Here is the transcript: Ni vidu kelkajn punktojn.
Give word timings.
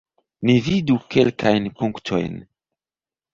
Ni 0.45 0.53
vidu 0.67 0.95
kelkajn 1.11 1.65
punktojn. 1.77 2.35